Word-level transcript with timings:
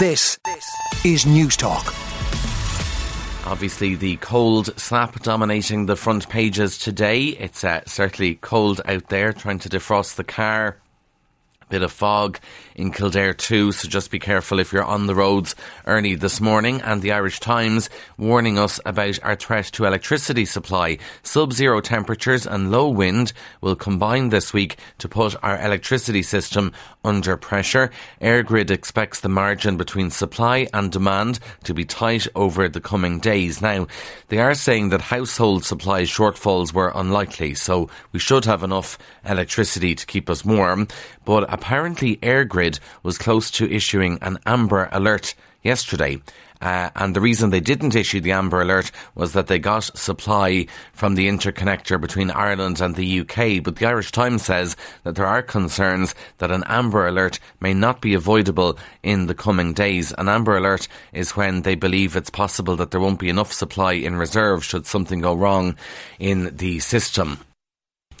This 0.00 0.38
is 1.04 1.26
Newstalk. 1.26 1.94
Obviously, 3.46 3.96
the 3.96 4.16
cold 4.16 4.70
snap 4.80 5.22
dominating 5.22 5.84
the 5.84 5.94
front 5.94 6.26
pages 6.30 6.78
today. 6.78 7.24
It's 7.24 7.64
uh, 7.64 7.82
certainly 7.84 8.36
cold 8.36 8.80
out 8.86 9.10
there, 9.10 9.34
trying 9.34 9.58
to 9.58 9.68
defrost 9.68 10.14
the 10.14 10.24
car. 10.24 10.78
Bit 11.70 11.82
of 11.82 11.92
fog 11.92 12.40
in 12.74 12.90
Kildare 12.90 13.32
too, 13.32 13.70
so 13.70 13.88
just 13.88 14.10
be 14.10 14.18
careful 14.18 14.58
if 14.58 14.72
you're 14.72 14.82
on 14.82 15.06
the 15.06 15.14
roads 15.14 15.54
early 15.86 16.16
this 16.16 16.40
morning. 16.40 16.80
And 16.82 17.00
the 17.00 17.12
Irish 17.12 17.38
Times 17.38 17.88
warning 18.18 18.58
us 18.58 18.80
about 18.84 19.20
our 19.22 19.36
threat 19.36 19.66
to 19.66 19.84
electricity 19.84 20.44
supply. 20.46 20.98
Sub-zero 21.22 21.80
temperatures 21.80 22.44
and 22.44 22.72
low 22.72 22.88
wind 22.88 23.32
will 23.60 23.76
combine 23.76 24.30
this 24.30 24.52
week 24.52 24.78
to 24.98 25.08
put 25.08 25.36
our 25.44 25.60
electricity 25.64 26.24
system 26.24 26.72
under 27.04 27.36
pressure. 27.36 27.92
EirGrid 28.20 28.72
expects 28.72 29.20
the 29.20 29.28
margin 29.28 29.76
between 29.76 30.10
supply 30.10 30.66
and 30.74 30.90
demand 30.90 31.38
to 31.64 31.72
be 31.72 31.84
tight 31.84 32.26
over 32.34 32.68
the 32.68 32.80
coming 32.80 33.20
days. 33.20 33.62
Now, 33.62 33.86
they 34.26 34.38
are 34.38 34.54
saying 34.54 34.88
that 34.88 35.00
household 35.00 35.64
supply 35.64 36.02
shortfalls 36.02 36.72
were 36.72 36.92
unlikely, 36.94 37.54
so 37.54 37.88
we 38.10 38.18
should 38.18 38.44
have 38.46 38.64
enough 38.64 38.98
electricity 39.24 39.94
to 39.94 40.06
keep 40.06 40.28
us 40.28 40.44
warm. 40.44 40.88
But 41.24 41.52
apparently, 41.60 42.16
EirGrid 42.16 42.80
was 43.02 43.18
close 43.18 43.50
to 43.50 43.70
issuing 43.70 44.18
an 44.22 44.38
Amber 44.46 44.88
Alert 44.92 45.34
yesterday. 45.62 46.18
Uh, 46.62 46.88
and 46.96 47.14
the 47.14 47.20
reason 47.20 47.50
they 47.50 47.60
didn't 47.60 47.94
issue 47.94 48.20
the 48.20 48.32
Amber 48.32 48.62
Alert 48.62 48.90
was 49.14 49.34
that 49.34 49.46
they 49.46 49.58
got 49.58 49.96
supply 49.96 50.66
from 50.94 51.14
the 51.14 51.28
interconnector 51.28 52.00
between 52.00 52.30
Ireland 52.30 52.80
and 52.80 52.96
the 52.96 53.20
UK. 53.20 53.62
But 53.62 53.76
the 53.76 53.86
Irish 53.86 54.10
Times 54.10 54.42
says 54.44 54.74
that 55.04 55.16
there 55.16 55.26
are 55.26 55.42
concerns 55.42 56.14
that 56.38 56.50
an 56.50 56.64
Amber 56.66 57.06
Alert 57.06 57.38
may 57.60 57.74
not 57.74 58.00
be 58.00 58.14
avoidable 58.14 58.78
in 59.02 59.26
the 59.26 59.34
coming 59.34 59.74
days. 59.74 60.12
An 60.16 60.28
Amber 60.28 60.56
Alert 60.56 60.88
is 61.12 61.36
when 61.36 61.62
they 61.62 61.74
believe 61.74 62.16
it's 62.16 62.30
possible 62.30 62.76
that 62.76 62.90
there 62.90 63.00
won't 63.00 63.20
be 63.20 63.28
enough 63.28 63.52
supply 63.52 63.92
in 63.92 64.16
reserve 64.16 64.64
should 64.64 64.86
something 64.86 65.20
go 65.20 65.34
wrong 65.34 65.76
in 66.18 66.56
the 66.56 66.78
system. 66.80 67.38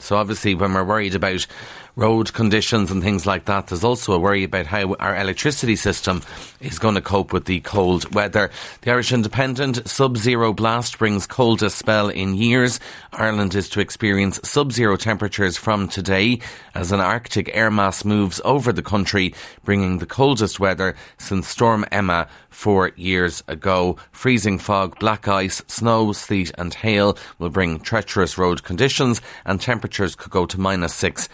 So 0.00 0.16
obviously, 0.16 0.54
when 0.54 0.72
we're 0.72 0.84
worried 0.84 1.14
about 1.14 1.46
road 1.96 2.32
conditions 2.32 2.90
and 2.90 3.02
things 3.02 3.26
like 3.26 3.46
that. 3.46 3.66
There's 3.66 3.84
also 3.84 4.12
a 4.12 4.18
worry 4.18 4.44
about 4.44 4.66
how 4.66 4.94
our 4.94 5.16
electricity 5.16 5.76
system 5.76 6.22
is 6.60 6.78
going 6.78 6.94
to 6.94 7.00
cope 7.00 7.32
with 7.32 7.44
the 7.44 7.60
cold 7.60 8.14
weather. 8.14 8.50
The 8.82 8.92
Irish 8.92 9.12
Independent 9.12 9.88
sub-zero 9.88 10.52
blast 10.52 10.98
brings 10.98 11.26
coldest 11.26 11.78
spell 11.78 12.08
in 12.08 12.34
years. 12.34 12.80
Ireland 13.12 13.54
is 13.54 13.68
to 13.70 13.80
experience 13.80 14.40
sub-zero 14.44 14.96
temperatures 14.96 15.56
from 15.56 15.88
today 15.88 16.40
as 16.74 16.92
an 16.92 17.00
Arctic 17.00 17.50
air 17.54 17.70
mass 17.70 18.04
moves 18.04 18.40
over 18.44 18.72
the 18.72 18.82
country, 18.82 19.34
bringing 19.64 19.98
the 19.98 20.06
coldest 20.06 20.60
weather 20.60 20.96
since 21.18 21.48
Storm 21.48 21.84
Emma 21.90 22.28
four 22.50 22.90
years 22.96 23.42
ago. 23.48 23.96
Freezing 24.12 24.58
fog, 24.58 24.98
black 24.98 25.28
ice, 25.28 25.62
snow, 25.66 26.12
sleet 26.12 26.52
and 26.58 26.74
hail 26.74 27.16
will 27.38 27.50
bring 27.50 27.80
treacherous 27.80 28.36
road 28.36 28.62
conditions 28.62 29.20
and 29.44 29.60
temperatures 29.60 30.14
could 30.14 30.30
go 30.30 30.46
to 30.46 30.60
minus 30.60 30.94
six 30.94 31.28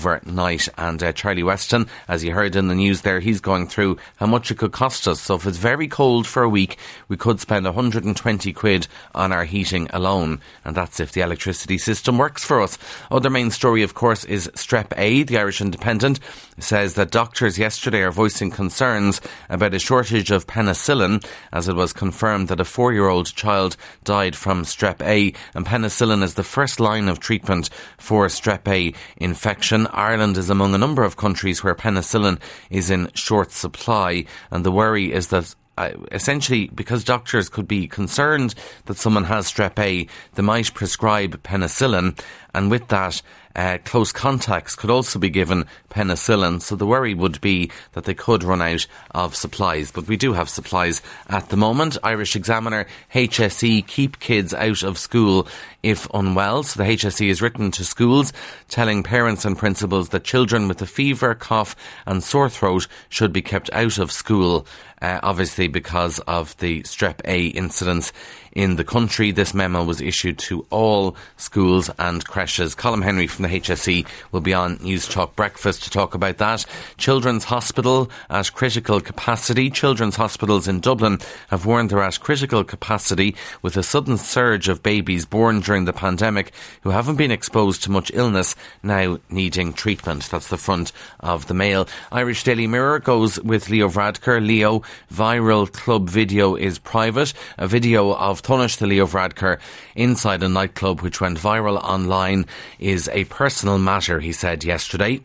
overnight. 0.00 0.68
And 0.78 1.02
uh, 1.02 1.12
Charlie 1.12 1.42
Weston, 1.42 1.86
as 2.08 2.24
you 2.24 2.32
heard 2.32 2.56
in 2.56 2.68
the 2.68 2.74
news 2.74 3.02
there, 3.02 3.20
he's 3.20 3.40
going 3.40 3.66
through 3.66 3.98
how 4.16 4.26
much 4.26 4.50
it 4.50 4.58
could 4.58 4.72
cost 4.72 5.06
us. 5.06 5.20
So 5.20 5.34
if 5.34 5.46
it's 5.46 5.58
very 5.58 5.88
cold 5.88 6.26
for 6.26 6.42
a 6.42 6.48
week, 6.48 6.78
we 7.08 7.16
could 7.16 7.40
spend 7.40 7.66
120 7.66 8.52
quid 8.52 8.86
on 9.14 9.32
our 9.32 9.44
heating 9.44 9.88
alone. 9.92 10.40
And 10.64 10.74
that's 10.74 11.00
if 11.00 11.12
the 11.12 11.20
electricity 11.20 11.78
system 11.78 12.16
works 12.18 12.44
for 12.44 12.62
us. 12.62 12.78
Other 13.10 13.30
main 13.30 13.50
story, 13.50 13.82
of 13.82 13.94
course, 13.94 14.24
is 14.24 14.48
Strep 14.54 14.96
A. 14.96 15.22
The 15.22 15.38
Irish 15.38 15.60
Independent 15.60 16.20
says 16.58 16.94
that 16.94 17.10
doctors 17.10 17.58
yesterday 17.58 18.02
are 18.02 18.10
voicing 18.10 18.50
concerns 18.50 19.20
about 19.48 19.74
a 19.74 19.78
shortage 19.78 20.30
of 20.30 20.46
penicillin 20.46 21.24
as 21.52 21.68
it 21.68 21.74
was 21.74 21.92
confirmed 21.92 22.48
that 22.48 22.60
a 22.60 22.64
four 22.64 22.92
year 22.92 23.08
old 23.08 23.34
child 23.34 23.76
died 24.04 24.36
from 24.36 24.62
Strep 24.62 25.02
A. 25.02 25.32
And 25.54 25.66
penicillin 25.66 26.22
is 26.22 26.34
the 26.34 26.42
first 26.42 26.80
line 26.80 27.08
of 27.08 27.20
treatment 27.20 27.70
for 27.98 28.26
Strep 28.26 28.66
A 28.68 28.94
infection. 29.16 29.86
Ireland 29.92 30.36
is 30.36 30.50
among 30.50 30.74
a 30.74 30.78
number 30.78 31.02
of 31.02 31.16
countries 31.16 31.62
where 31.62 31.74
penicillin 31.74 32.38
is 32.70 32.90
in 32.90 33.10
short 33.14 33.52
supply, 33.52 34.24
and 34.50 34.64
the 34.64 34.72
worry 34.72 35.12
is 35.12 35.28
that 35.28 35.54
uh, 35.78 35.92
essentially, 36.12 36.68
because 36.74 37.04
doctors 37.04 37.48
could 37.48 37.66
be 37.66 37.88
concerned 37.88 38.54
that 38.84 38.98
someone 38.98 39.24
has 39.24 39.50
strep 39.50 39.78
A, 39.78 40.06
they 40.34 40.42
might 40.42 40.74
prescribe 40.74 41.42
penicillin, 41.42 42.20
and 42.52 42.70
with 42.70 42.88
that, 42.88 43.22
uh, 43.60 43.76
close 43.84 44.10
contacts 44.10 44.74
could 44.74 44.88
also 44.88 45.18
be 45.18 45.28
given 45.28 45.66
penicillin. 45.90 46.62
So 46.62 46.76
the 46.76 46.86
worry 46.86 47.12
would 47.12 47.42
be 47.42 47.70
that 47.92 48.04
they 48.04 48.14
could 48.14 48.42
run 48.42 48.62
out 48.62 48.86
of 49.10 49.36
supplies. 49.36 49.90
But 49.90 50.08
we 50.08 50.16
do 50.16 50.32
have 50.32 50.48
supplies 50.48 51.02
at 51.28 51.50
the 51.50 51.58
moment. 51.58 51.98
Irish 52.02 52.36
Examiner, 52.36 52.86
HSE, 53.14 53.86
keep 53.86 54.18
kids 54.18 54.54
out 54.54 54.82
of 54.82 54.96
school 54.96 55.46
if 55.82 56.08
unwell. 56.14 56.62
So 56.62 56.82
the 56.82 56.88
HSE 56.88 57.28
has 57.28 57.42
written 57.42 57.70
to 57.72 57.84
schools 57.84 58.32
telling 58.68 59.02
parents 59.02 59.44
and 59.44 59.58
principals 59.58 60.08
that 60.08 60.24
children 60.24 60.66
with 60.66 60.80
a 60.80 60.86
fever, 60.86 61.34
cough 61.34 61.76
and 62.06 62.24
sore 62.24 62.48
throat 62.48 62.86
should 63.10 63.32
be 63.32 63.42
kept 63.42 63.68
out 63.74 63.98
of 63.98 64.10
school. 64.10 64.66
Uh, 65.02 65.18
obviously 65.22 65.66
because 65.66 66.18
of 66.20 66.54
the 66.58 66.82
strep 66.82 67.22
A 67.24 67.46
incidents 67.46 68.12
in 68.52 68.76
the 68.76 68.84
country. 68.84 69.30
This 69.30 69.54
memo 69.54 69.84
was 69.84 70.00
issued 70.00 70.38
to 70.38 70.66
all 70.70 71.16
schools 71.36 71.90
and 71.98 72.24
creches. 72.24 72.74
Colm 72.74 73.02
Henry 73.02 73.26
from 73.26 73.44
the 73.44 73.48
HSE 73.48 74.06
will 74.32 74.40
be 74.40 74.54
on 74.54 74.78
Newstalk 74.78 75.34
Breakfast 75.36 75.84
to 75.84 75.90
talk 75.90 76.14
about 76.14 76.38
that. 76.38 76.64
Children's 76.96 77.44
Hospital 77.44 78.10
at 78.28 78.52
critical 78.52 79.00
capacity. 79.00 79.70
Children's 79.70 80.16
hospitals 80.16 80.68
in 80.68 80.80
Dublin 80.80 81.18
have 81.48 81.66
warned 81.66 81.90
they're 81.90 82.02
at 82.02 82.20
critical 82.20 82.64
capacity 82.64 83.36
with 83.62 83.76
a 83.76 83.82
sudden 83.82 84.16
surge 84.16 84.68
of 84.68 84.82
babies 84.82 85.26
born 85.26 85.60
during 85.60 85.84
the 85.84 85.92
pandemic 85.92 86.52
who 86.82 86.90
haven't 86.90 87.16
been 87.16 87.30
exposed 87.30 87.82
to 87.82 87.90
much 87.90 88.10
illness 88.14 88.56
now 88.82 89.18
needing 89.28 89.72
treatment. 89.72 90.28
That's 90.30 90.48
the 90.48 90.56
front 90.56 90.92
of 91.20 91.46
the 91.46 91.54
Mail. 91.54 91.88
Irish 92.12 92.44
Daily 92.44 92.66
Mirror 92.66 93.00
goes 93.00 93.40
with 93.40 93.68
Leo 93.68 93.88
Varadkar. 93.88 94.44
Leo, 94.44 94.82
viral 95.12 95.70
club 95.70 96.08
video 96.08 96.54
is 96.54 96.78
private. 96.78 97.32
A 97.58 97.68
video 97.68 98.14
of 98.14 98.39
of 98.42 98.76
to 98.76 98.86
Leo 98.86 99.06
Varadkar 99.06 99.60
inside 99.94 100.42
a 100.42 100.48
nightclub 100.48 101.00
which 101.00 101.20
went 101.20 101.38
viral 101.38 101.82
online 101.82 102.46
is 102.78 103.08
a 103.08 103.24
personal 103.24 103.78
matter, 103.78 104.20
he 104.20 104.32
said 104.32 104.64
yesterday. 104.64 105.20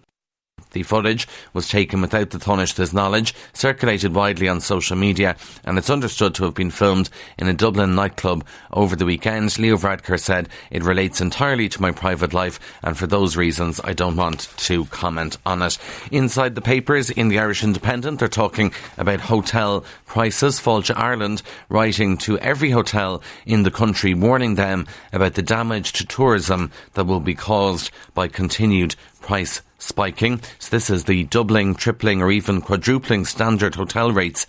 The 0.75 0.84
footage 0.84 1.25
was 1.53 1.69
taken 1.69 2.02
without 2.02 2.31
the 2.31 2.38
Taoiseach's 2.38 2.91
knowledge, 2.91 3.34
circulated 3.53 4.13
widely 4.13 4.50
on 4.50 4.59
social 4.59 4.97
media, 4.97 5.38
and 5.63 5.78
it's 5.78 5.90
understood 5.90 6.36
to 6.36 6.44
have 6.44 6.53
been 6.53 6.69
filmed 6.69 7.09
in 7.40 7.47
a 7.47 7.53
Dublin 7.53 7.96
nightclub 7.96 8.46
over 8.74 8.94
the 8.97 9.06
weekend. 9.06 9.58
Leo 9.58 9.78
Varadkar 9.78 10.19
said, 10.19 10.50
It 10.69 10.84
relates 10.84 11.22
entirely 11.22 11.69
to 11.69 11.81
my 11.81 11.91
private 11.91 12.34
life, 12.34 12.59
and 12.84 12.97
for 12.97 13.08
those 13.08 13.38
reasons, 13.38 13.80
I 13.85 13.94
don't 13.94 14.18
want 14.18 14.50
to 14.58 14.84
comment 14.88 15.38
on 15.46 15.62
it. 15.62 15.78
Inside 16.12 16.56
the 16.56 16.62
papers 16.62 17.09
in 17.09 17.30
the 17.30 17.40
Irish 17.40 17.64
Independent, 17.64 18.19
they're 18.19 18.28
talking 18.28 18.74
about 18.97 19.22
hotel 19.22 19.85
prices. 20.06 20.59
Fáilte 20.59 20.94
Ireland 20.94 21.41
writing 21.69 22.18
to 22.18 22.38
every 22.40 22.72
hotel 22.72 23.22
in 23.46 23.64
the 23.64 23.72
country, 23.72 24.14
warning 24.14 24.56
them 24.56 24.88
about 25.14 25.35
the 25.35 25.41
damage 25.41 25.94
to 25.94 26.06
tourism 26.06 26.69
that 26.96 27.06
will 27.06 27.22
be 27.22 27.34
caused 27.34 27.91
by 28.14 28.28
continued 28.28 28.96
price 29.25 29.63
spiking. 29.80 30.40
So 30.59 30.69
this 30.69 30.90
is 30.90 31.06
the 31.06 31.24
doubling, 31.25 31.74
tripling, 31.74 32.22
or 32.22 32.31
even 32.31 32.62
quadrupling 32.62 33.25
standard 33.25 33.74
hotel 33.74 34.12
rates 34.12 34.46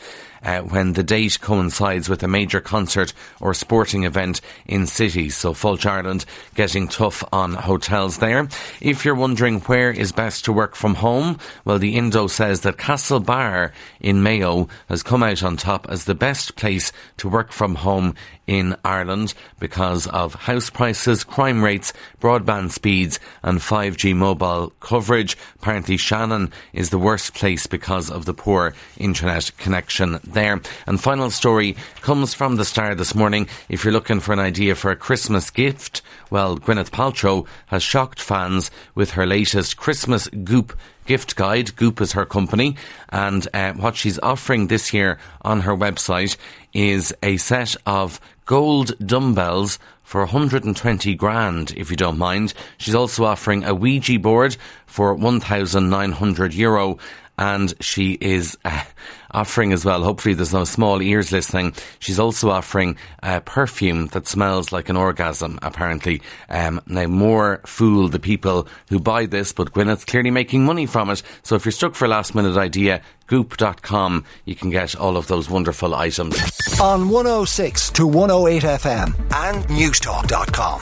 uh, 0.47 0.61
when 0.63 0.93
the 0.93 1.03
date 1.03 1.41
coincides 1.41 2.09
with 2.09 2.23
a 2.23 2.29
major 2.29 2.61
concert 2.61 3.13
or 3.41 3.53
sporting 3.53 4.05
event 4.05 4.41
in 4.65 4.87
cities. 4.87 5.37
So 5.37 5.53
Fáilte 5.53 5.87
Ireland 5.87 6.25
getting 6.55 6.87
tough 6.87 7.25
on 7.33 7.55
hotels 7.55 8.19
there. 8.19 8.49
If 8.81 9.05
you're 9.05 9.17
wondering 9.17 9.61
where 9.63 9.91
is 9.91 10.13
best 10.13 10.45
to 10.45 10.53
work 10.53 10.77
from 10.77 10.95
home, 10.95 11.39
well, 11.65 11.81
the 11.81 11.97
Indo 11.97 12.29
says 12.29 12.61
that 12.61 12.77
Castlebar 12.77 13.73
in 14.01 14.23
Mayo 14.23 14.69
has 14.89 15.03
come 15.03 15.25
out 15.25 15.43
on 15.43 15.57
top 15.57 15.89
as 15.91 16.05
the 16.05 16.15
best 16.15 16.55
place 16.55 16.93
to 17.17 17.29
work 17.29 17.51
from 17.51 17.75
home 17.75 18.15
in 18.47 18.77
Ireland 18.85 19.35
because 19.59 20.07
of 20.07 20.35
house 20.35 20.71
prices, 20.71 21.25
crime 21.25 21.63
rates, 21.63 21.93
broadband 22.21 22.71
speeds, 22.71 23.19
and 23.43 23.59
5G 23.59 24.15
mobile 24.15 24.73
coverage. 24.81 25.37
Apparently, 25.57 25.97
Shannon 25.97 26.53
is 26.73 26.91
the 26.91 26.99
worst 26.99 27.35
place 27.35 27.67
because 27.67 28.11
of 28.11 28.25
the 28.25 28.35
poor 28.35 28.75
internet 28.99 29.51
connection 29.59 30.21
there. 30.37 30.61
And 30.87 31.01
final 31.01 31.31
story 31.31 31.75
comes 32.03 32.35
from 32.35 32.55
the 32.55 32.65
Star 32.65 32.95
this 32.95 33.15
morning. 33.15 33.49
If 33.69 33.83
you're 33.83 33.93
looking 33.93 34.21
for 34.21 34.33
an 34.33 34.39
idea 34.39 34.77
for 34.77 34.93
a 34.93 34.97
Christmas 34.97 35.51
gift, 35.51 36.03
well, 36.31 36.59
Gwyneth 36.59 36.91
Paltrow 36.91 37.47
has 37.67 37.83
shocked 37.83 38.21
fans 38.21 38.71
with 38.95 39.13
her 39.13 39.27
latest 39.27 39.79
Christmas 39.79 40.29
Goop 40.29 40.79
gift 41.07 41.37
guide. 41.37 41.75
Goop 41.77 42.01
is 42.01 42.13
her 42.13 42.27
company, 42.27 42.77
and 43.09 43.49
uh, 43.55 43.73
what 43.73 43.97
she's 43.97 44.19
offering 44.19 44.67
this 44.67 44.93
year 44.93 45.19
on 45.41 45.63
her 45.63 45.75
website 45.75 46.37
is 46.73 47.15
a 47.23 47.39
set 47.39 47.75
of 47.87 48.21
gold 48.45 48.97
dumbbells 48.99 49.79
for 50.03 50.21
120 50.21 51.15
grand, 51.15 51.73
if 51.77 51.91
you 51.91 51.97
don't 51.97 52.19
mind. 52.19 52.55
She's 52.79 52.95
also 52.95 53.25
offering 53.25 53.65
a 53.65 53.75
Ouija 53.75 54.19
board 54.19 54.57
for 54.87 55.15
1,900 55.15 56.55
euro 56.55 56.99
and 57.39 57.75
she 57.81 58.13
is 58.21 58.57
uh, 58.65 58.83
offering 59.31 59.73
as 59.73 59.85
well. 59.85 60.03
Hopefully, 60.03 60.35
there's 60.35 60.55
no 60.55 60.65
small 60.65 61.03
ears 61.03 61.33
listening. 61.33 61.75
She's 61.99 62.19
also 62.19 62.51
offering 62.51 62.97
a 63.23 63.41
perfume 63.41 64.07
that 64.09 64.27
smells 64.27 64.73
like 64.73 64.89
an 64.89 64.97
orgasm. 64.97 65.59
Apparently, 65.63 66.23
um, 66.49 66.81
now 66.87 67.07
more 67.07 67.61
fool 67.67 68.09
the 68.09 68.19
people 68.19 68.67
who 68.89 68.99
buy 68.99 69.27
this, 69.27 69.53
but 69.53 69.73
Gwyneth's 69.73 70.05
clearly 70.05 70.31
making 70.31 70.65
money 70.65 70.87
from 70.87 71.11
it. 71.11 71.23
So 71.43 71.55
if 71.57 71.65
you're 71.65 71.73
stuck 71.73 71.95
for 71.95 72.07
a 72.07 72.09
last 72.09 72.35
minute 72.35 72.57
idea, 72.57 73.03
goop.com, 73.27 74.25
you 74.45 74.55
can 74.55 74.71
get 74.71 74.97
all 74.97 75.17
of 75.17 75.27
those 75.27 75.51
wonderful 75.51 75.95
items. 75.95 76.37
On 76.81 77.09
106 77.09 77.91
to 77.91 78.07
108 78.07 78.63
FM 78.63 79.15
and 79.35 79.65
newstalk.com. 79.67 80.81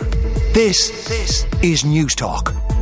This, 0.52 1.08
this 1.08 1.44
is 1.62 1.82
Newstalk. 1.82 2.73